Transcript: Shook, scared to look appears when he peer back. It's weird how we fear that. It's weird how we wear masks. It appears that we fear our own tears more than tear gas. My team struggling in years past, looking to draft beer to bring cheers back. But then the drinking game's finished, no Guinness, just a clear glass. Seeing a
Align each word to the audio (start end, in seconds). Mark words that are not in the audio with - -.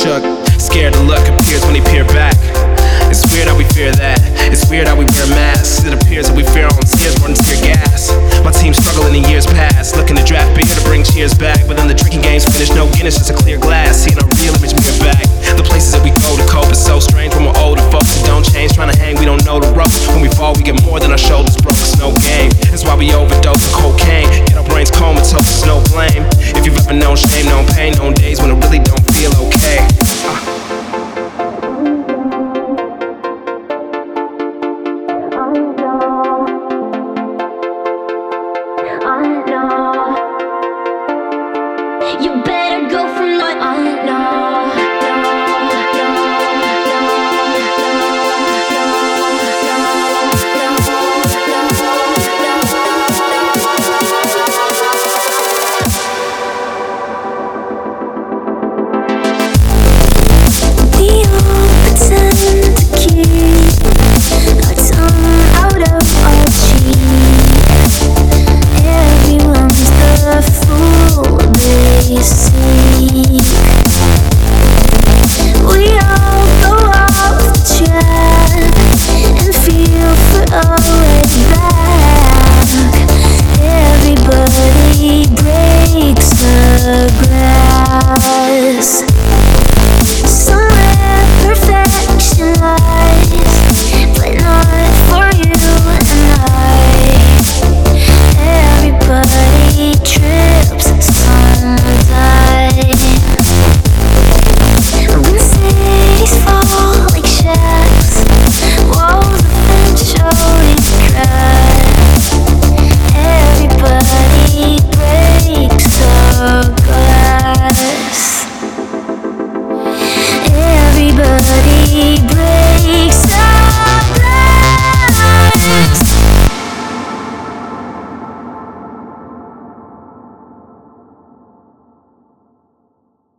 Shook, 0.00 0.24
scared 0.56 0.94
to 0.94 1.02
look 1.04 1.20
appears 1.28 1.60
when 1.68 1.76
he 1.76 1.84
peer 1.92 2.08
back. 2.08 2.32
It's 3.12 3.20
weird 3.28 3.52
how 3.52 3.58
we 3.58 3.68
fear 3.76 3.92
that. 4.00 4.16
It's 4.48 4.64
weird 4.64 4.88
how 4.88 4.96
we 4.96 5.04
wear 5.04 5.28
masks. 5.36 5.84
It 5.84 5.92
appears 5.92 6.32
that 6.32 6.36
we 6.38 6.40
fear 6.56 6.64
our 6.64 6.72
own 6.72 6.88
tears 6.88 7.20
more 7.20 7.28
than 7.28 7.36
tear 7.36 7.60
gas. 7.60 8.08
My 8.40 8.48
team 8.48 8.72
struggling 8.72 9.20
in 9.20 9.28
years 9.28 9.44
past, 9.44 10.00
looking 10.00 10.16
to 10.16 10.24
draft 10.24 10.56
beer 10.56 10.64
to 10.64 10.80
bring 10.88 11.04
cheers 11.04 11.36
back. 11.36 11.68
But 11.68 11.76
then 11.76 11.84
the 11.84 11.92
drinking 11.92 12.24
game's 12.24 12.48
finished, 12.48 12.72
no 12.72 12.88
Guinness, 12.96 13.20
just 13.20 13.28
a 13.28 13.36
clear 13.36 13.60
glass. 13.60 14.00
Seeing 14.00 14.16
a 14.16 14.24